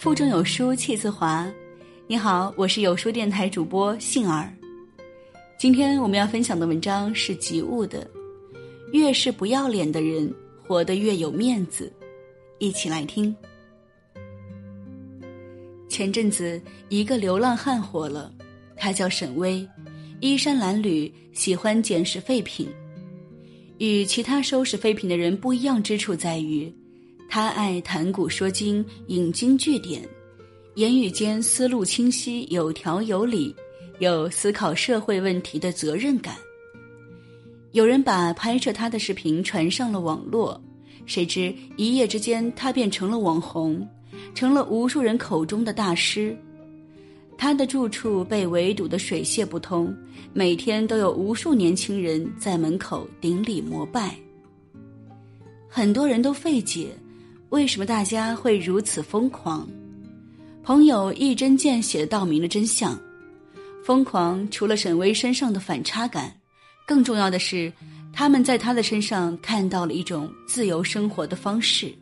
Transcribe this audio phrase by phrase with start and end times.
[0.00, 1.46] 腹中有书气自华。
[2.06, 4.50] 你好，我是有书电台主播杏儿。
[5.58, 8.10] 今天我们要分享的文章是吉物的，
[8.94, 10.34] 越是不要脸的人，
[10.66, 11.92] 活得越有面子。
[12.58, 13.36] 一起来听。
[15.86, 18.32] 前阵子，一个流浪汉火了，
[18.78, 19.68] 他叫沈巍，
[20.20, 22.66] 衣衫褴褛，喜欢捡拾废品。
[23.76, 26.74] 与其他收拾废品的人不一样之处在于，
[27.30, 30.02] 他爱谈古说今，引经据典，
[30.74, 33.54] 言语间思路清晰，有条有理，
[34.00, 36.34] 有思考社会问题的责任感。
[37.70, 40.60] 有人把拍摄他的视频传上了网络，
[41.06, 43.88] 谁知一夜之间，他变成了网红，
[44.34, 46.36] 成了无数人口中的大师。
[47.38, 49.96] 他的住处被围堵得水泄不通，
[50.32, 54.16] 每天都有无数年轻人在门口顶礼膜拜。
[55.68, 56.88] 很多人都费解，
[57.50, 59.68] 为什么大家会如此疯狂？
[60.62, 62.96] 朋友一针见血道明了真相：
[63.84, 66.32] 疯狂除了沈巍身上的反差感，
[66.86, 67.72] 更重要的是，
[68.12, 71.92] 他们在他的身上看到了一种自由生活的方式。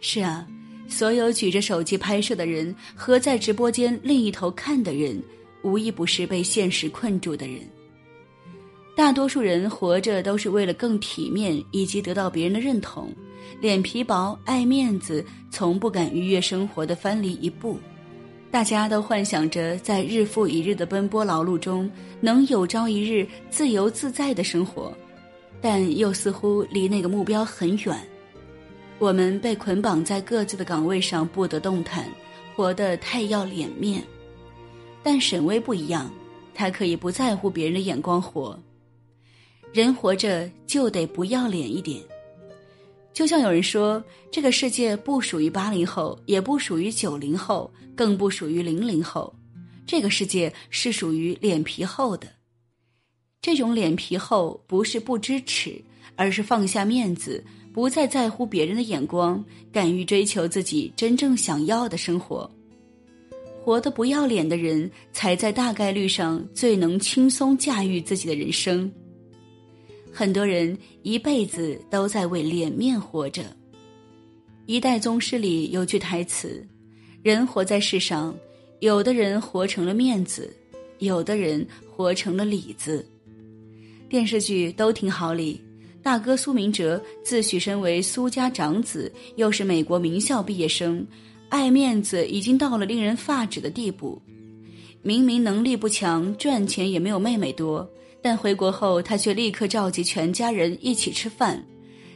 [0.00, 0.46] 是啊。
[0.90, 5.22] 所有举着手机拍摄的人和在直播间另一头看的人，
[5.62, 7.60] 无一不是被现实困住的人。
[8.96, 13.12] 大多数人活着都是为了更体面以及得到别人的认同，
[13.60, 17.78] 脸皮薄、爱面子，从不敢逾越生活的藩篱一步。
[18.50, 24.92] 大家都幻想着在日复一日的奔波劳碌中，能有朝一日自由自在的生活，
[25.60, 27.94] 但又似乎离那个目标很远。
[28.98, 32.08] 我们被捆绑在各自的岗位上，不得动弹，
[32.56, 34.02] 活得太要脸面。
[35.02, 36.10] 但沈巍不一样，
[36.54, 38.58] 他可以不在乎别人的眼光活。
[39.72, 42.02] 人活着就得不要脸一点。
[43.12, 49.34] 就像有人说，这个世界不属于八零后，也不属于九零后，更不属于零零后。
[49.86, 52.28] 这个世界是属于脸皮厚的。
[53.40, 55.82] 这种脸皮厚，不是不知耻，
[56.14, 57.44] 而是放下面子。
[57.72, 62.50] 不再在乎别人的眼光，敢于追求自己真正想要的生活，
[63.62, 68.90] 活得不要脸的人，才在大概率上最能轻松驾驭自己的人生。
[70.18, 73.44] 很多人一辈子都在为脸面活着。
[74.66, 76.66] 一代宗师里有句台词
[77.22, 78.36] ：“人活在世上，
[78.80, 80.52] 有的人活成了面子，
[80.98, 83.06] 有的人活成了里子。”
[84.10, 85.60] 电视剧都挺好理。
[86.02, 91.06] 大哥苏明哲自诩身为苏家长子，又是美国名校毕业生，
[91.48, 94.20] 爱面子已经到了令人发指的地步。
[95.00, 97.88] 明明能力不强，赚钱也没有妹妹多，
[98.20, 101.64] 但回国后他却立刻召集全家人一起吃饭，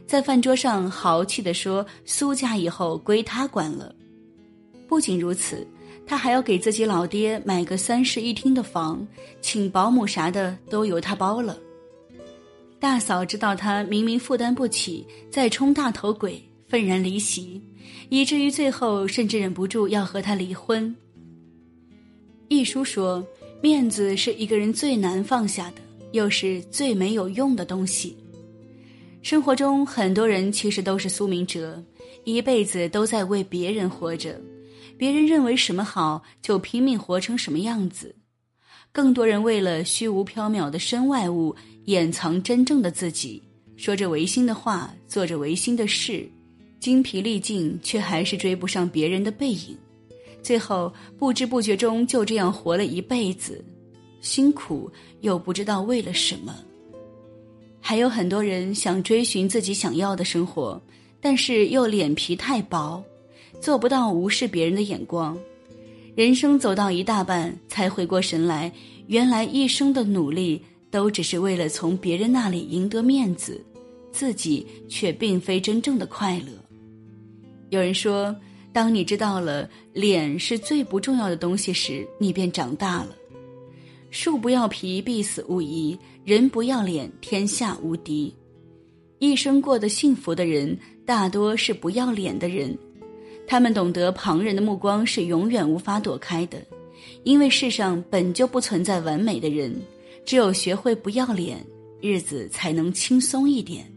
[0.07, 3.95] 在饭桌上豪气地说：“苏家以后归他管了。”
[4.89, 5.67] 不仅如此，
[6.07, 9.07] 他还要给自己老爹买个三室一厅的房，
[9.41, 11.57] 请保姆啥的都由他包了。
[12.79, 17.63] 大嫂知道他明明负担不起，再充大头鬼，愤然离席，
[18.09, 20.95] 以至于最后甚至忍不住要和他离婚。
[22.49, 23.25] 一书说，
[23.63, 25.77] 面子是一个人最难放下的，
[26.13, 28.17] 又是最没有用的东西。
[29.23, 31.83] 生活中很多人其实都是苏明哲，
[32.25, 34.41] 一辈子都在为别人活着，
[34.97, 38.15] 别人认为什么好，就拼命活成什么样子。
[38.93, 41.55] 更多人为了虚无缥缈的身外物。
[41.87, 43.43] 掩藏真正的自己，
[43.77, 46.31] 说着违心的话，做着违心的事，
[46.79, 49.77] 精疲力尽，却还是追不上别人的背影。
[50.45, 53.65] 最后不知不觉中就这样活了一辈子，
[54.23, 54.91] 辛苦
[55.21, 56.57] 又不知道为了什么。
[57.79, 60.81] 还有很多人想追寻自己想要的生活，
[61.21, 63.05] 但是又脸皮太薄，
[63.61, 65.39] 做不到无视别人的眼光。
[66.15, 68.73] 人生走到一大半，才回过神来，
[69.09, 70.63] 原来一生的努力。
[70.93, 73.59] 都只是为了从别人那里赢得面子，
[74.13, 76.49] 自己却并非真正的快乐。
[77.71, 78.37] 有人说，
[78.75, 83.17] 当你知道了脸是最不重要的东西时，你便长大了。
[84.13, 88.33] 树不要皮，必死无疑；人不要脸，天下无敌。
[89.19, 92.77] 一生过得幸福的人，大多是不要脸的人。
[93.47, 96.63] 他们懂得旁人的目光是永远无法躲开的，
[97.25, 99.75] 因为世上本就不存在完美的人。
[100.27, 101.65] 只有学会不要脸，
[102.03, 103.91] 日子才能轻松一点。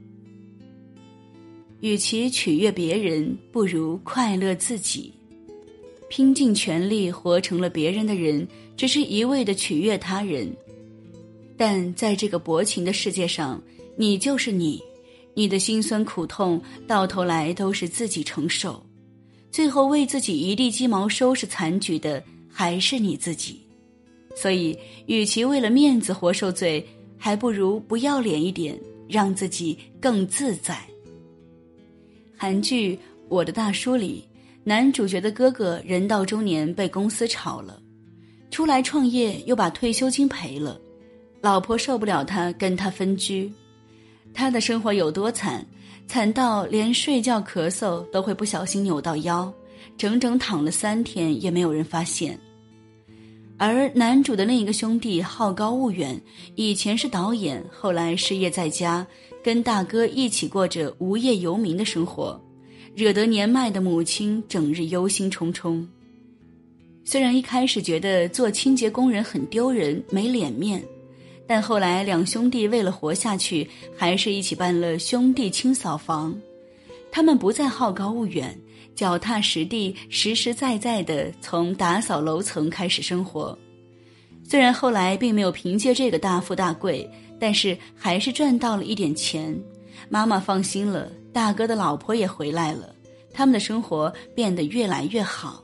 [1.81, 5.13] 与其取悦别人，不如快乐自己。
[6.09, 8.47] 拼尽全力活成了别人的人，
[8.77, 10.51] 只是一味的取悦他人。
[11.57, 13.61] 但在这个薄情的世界上，
[13.97, 14.81] 你就是你，
[15.33, 18.85] 你的辛酸苦痛到头来都是自己承受。
[19.49, 23.61] 最后为自己一地鸡毛收拾残局的还是你自己。
[24.35, 26.85] 所以，与其为了面子活受罪，
[27.17, 30.77] 还不如不要脸一点，让自己更自在。
[32.35, 32.95] 韩剧
[33.29, 34.25] 《我的大叔》里，
[34.67, 37.79] 男主角的哥哥人到中年被公司炒了，
[38.49, 40.81] 出来创业又把退休金赔了，
[41.39, 43.51] 老婆受不了他，跟他分居。
[44.33, 45.63] 他的生活有多惨？
[46.07, 49.53] 惨到连睡觉咳嗽都会不小心扭到腰，
[49.97, 52.39] 整整躺了三天也没有人发现。
[53.57, 56.19] 而男主的另一个兄弟好高骛远，
[56.55, 59.05] 以前是导演，后来失业在家，
[59.43, 62.39] 跟大哥一起过着无业游民的生活，
[62.95, 65.85] 惹得年迈的母亲整日忧心忡忡。
[67.03, 70.81] 虽然一开始觉得做清洁工人很丢人、没脸面，
[71.45, 76.35] 但后来两兄弟为了活下去，还是一起办了兄弟清扫房。
[77.11, 78.57] 他们不再好高骛远。
[78.95, 83.57] 脚踏实地、实实在在的从打扫楼层开始生活，
[84.41, 87.05] 虽然后来并没有凭借这个大富大贵，
[87.37, 89.53] 但是还是赚到了一点钱。
[90.07, 92.95] 妈妈放心了，大哥的老婆也回来了，
[93.33, 95.61] 他们的生活变得越来越好。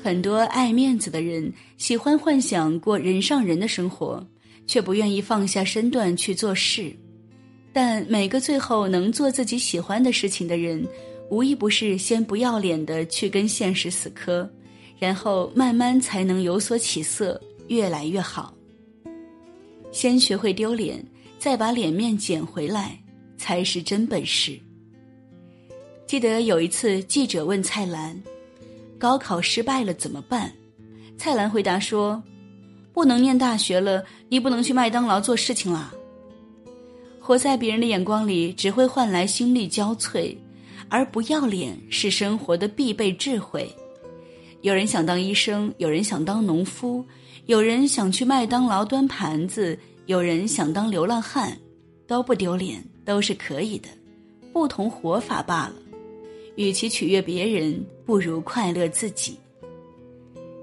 [0.00, 4.24] 很多爱面子的人喜欢幻想过人上人的生活，
[4.64, 6.94] 却不愿意放下身段去做事。
[7.72, 10.86] 但每个最后能做自己喜欢的事情的人。
[11.28, 14.48] 无一不是先不要脸的去跟现实死磕，
[15.00, 18.54] 然后慢慢才能有所起色，越来越好。
[19.90, 21.04] 先学会丢脸，
[21.40, 23.01] 再把脸面捡回来，
[23.42, 24.56] 才是真本事。
[26.06, 28.22] 记得有一次，记者问蔡澜
[29.00, 30.52] ：“高考失败了怎么办？”
[31.18, 32.22] 蔡澜回答说
[32.94, 35.92] ：“不能念大学了，你不能去麦当劳做事情啦。”
[37.18, 40.36] 活在别人的眼光里，只会换来心力交瘁。
[40.88, 43.74] 而不要脸是生活的必备智慧。
[44.60, 47.02] 有人想当医生，有人想当农夫，
[47.46, 51.56] 有人想去麦当劳端盘子，有人想当流浪汉，
[52.06, 53.88] 都不丢脸，都是可以的，
[54.52, 55.74] 不同活法罢了。
[56.56, 59.36] 与其取悦别人，不如快乐自己。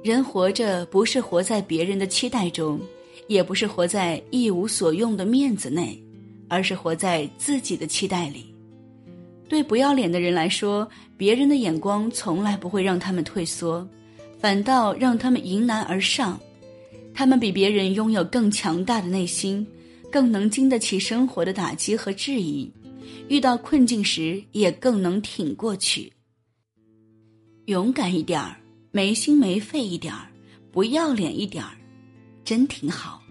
[0.03, 2.80] 人活着不是活在别人的期待中，
[3.27, 6.01] 也不是活在一无所用的面子内，
[6.47, 8.45] 而是活在自己的期待里。
[9.50, 10.88] 对不要脸的人来说，
[11.18, 13.86] 别人的眼光从来不会让他们退缩，
[14.39, 16.39] 反倒让他们迎难而上。
[17.13, 19.65] 他们比别人拥有更强大的内心，
[20.11, 22.71] 更能经得起生活的打击和质疑，
[23.27, 26.11] 遇到困境时也更能挺过去。
[27.65, 28.57] 勇敢一点儿，
[28.91, 30.27] 没心没肺一点儿，
[30.71, 31.71] 不要脸一点儿，
[32.44, 33.21] 真挺好。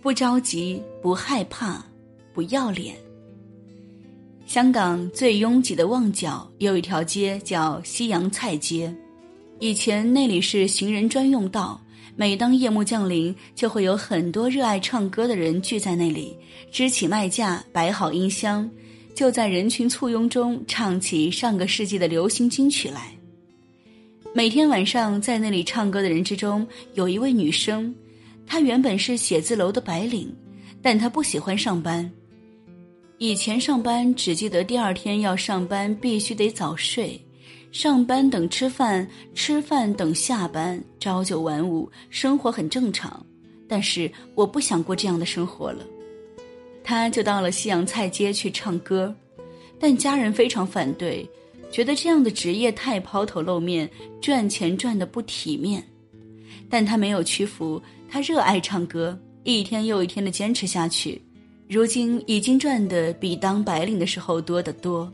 [0.00, 1.84] 不着急，不害怕，
[2.32, 2.96] 不要脸。
[4.46, 8.94] 香港最拥挤的旺角有一条街叫西洋菜街，
[9.58, 11.80] 以前那里是行人专用道。
[12.18, 16.34] 每当夜幕降临，就会有很多热爱唱歌的人聚在那里，
[16.72, 18.68] 支起麦架，摆好音箱，
[19.14, 23.12] 就在人群簇拥中唱起上个世纪的流行金曲来。
[24.34, 27.94] 每天晚上在那里唱歌的人之中，有一位女生，
[28.46, 30.34] 她原本是写字楼的白领，
[30.80, 32.10] 但她不喜欢上班。
[33.18, 37.20] 以前上班只记得第二天要上班，必须得早睡，
[37.76, 43.22] 上班等吃饭，吃饭等下班，朝九晚五，生活很正常。
[43.68, 45.84] 但是我不想过这样的生活了，
[46.82, 49.14] 他就到了西洋菜街去唱歌，
[49.78, 51.28] 但家人非常反对，
[51.70, 53.86] 觉得这样的职业太抛头露面，
[54.22, 55.86] 赚钱赚的不体面。
[56.70, 61.20] 但他没有屈服，他热爱唱歌，一天又一天的坚持下去。
[61.68, 65.12] 如今已经赚的比当白领的时候多得多。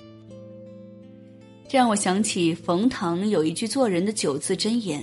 [1.73, 5.03] 让我想起冯唐有一句做人的九字真言：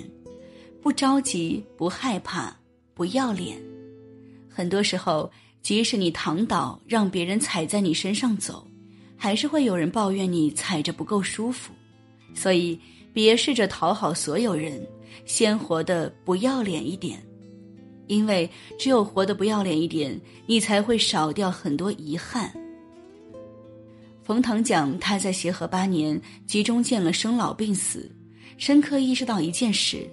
[0.84, 2.56] 不着急，不害怕，
[2.94, 3.60] 不要脸。
[4.48, 5.32] 很多时候，
[5.64, 8.68] 即使你躺倒，让别人踩在你身上走，
[9.18, 11.74] 还是会有人抱怨你踩着不够舒服。
[12.36, 12.80] 所以，
[13.14, 14.80] 别试着讨好所有人，
[15.26, 17.20] 先活得不要脸一点。
[18.06, 18.48] 因为
[18.78, 22.54] 只有活得不要脸一点，你才会少掉很多遗憾。
[24.30, 28.12] 冯唐讲他在协和八年，集中见了生老病死，
[28.60, 30.08] 深刻意识到一件事：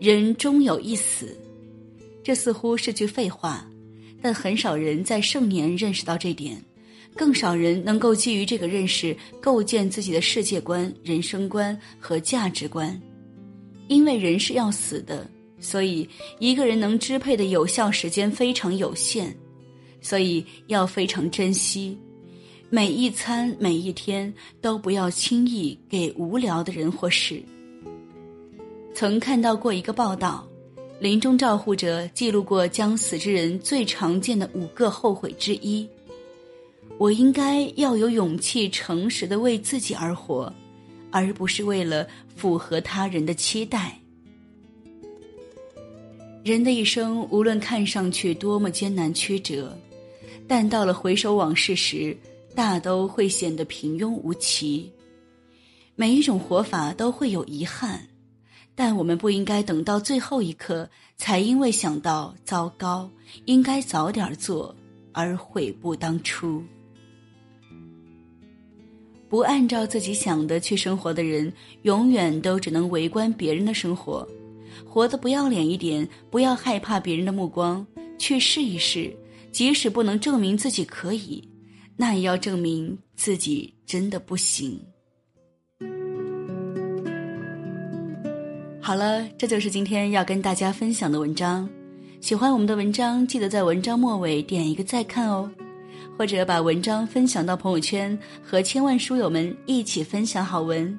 [0.00, 1.38] 人终有一死。
[2.24, 3.64] 这似乎是句废话，
[4.20, 6.60] 但很少人在盛年认识到这点，
[7.14, 13.00] 更少人能够基于这个认识构建自己的世界观、人生观和价值观。
[13.86, 15.24] 因为人是要死的。
[15.60, 16.08] 所以，
[16.40, 19.32] 一个人能支配的有效时间非常有限，
[20.00, 21.96] 所以要非常珍惜。
[22.68, 27.40] 每一餐每一天都不要轻易给无聊的人或事。
[28.92, 30.44] 曾看到过一个报道，
[30.98, 35.88] 临终照护者记录过将死之人最常见的五个后悔之一。
[36.98, 40.52] 我应该要有勇气，诚实的为自己而活，
[41.12, 42.04] 而不是为了
[42.34, 43.96] 符合他人的期待。
[46.42, 49.76] 人的一生，无论看上去多么艰难曲折，
[50.48, 52.16] 但到了回首往事时，
[52.56, 54.90] 大都会显得平庸无奇。
[55.94, 58.08] 每一种活法都会有遗憾，
[58.74, 63.10] 但我们不应该等到最后一刻才因为想到糟糕，
[63.44, 64.74] 应该早点做
[65.12, 66.62] 而悔不当初。
[69.28, 74.26] 不按照自己想的去生活的人，永远都只能围观别人的生活，
[74.84, 77.86] 活得不要脸一点，不要害怕别人的目光，
[78.18, 79.14] 去试一试，
[79.50, 81.42] 即使不能证明自己可以，
[81.96, 84.80] 那也要证明自己真的不行。
[88.80, 91.68] 好了，这就是今天要跟大家分享的文章。
[92.20, 95.50] 喜欢我们的文章，记得在文章末尾点一个再看哦。
[96.18, 100.98] 或者把文章分享到朋友圈，和千万书友们一起分享好文。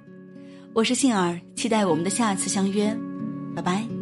[0.73, 2.95] 我是杏儿，期待我们的下次相约，
[3.55, 3.96] 拜拜。